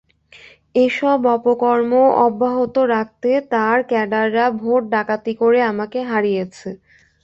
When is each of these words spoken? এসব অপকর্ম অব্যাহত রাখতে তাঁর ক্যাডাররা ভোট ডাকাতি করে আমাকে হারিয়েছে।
এসব 0.75 1.19
অপকর্ম 1.35 1.91
অব্যাহত 2.25 2.75
রাখতে 2.93 3.29
তাঁর 3.51 3.77
ক্যাডাররা 3.89 4.45
ভোট 4.59 4.81
ডাকাতি 4.93 5.33
করে 5.41 5.59
আমাকে 5.71 5.99
হারিয়েছে। 6.09 6.69